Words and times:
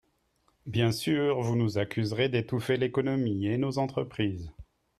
Bien 0.65 0.91
sûr, 0.91 1.39
vous 1.43 1.55
nous 1.55 1.77
accuserez 1.77 2.27
d’étouffer 2.27 2.75
l’économie 2.75 3.45
et 3.45 3.59
nos 3.59 3.77
entreprises. 3.77 4.51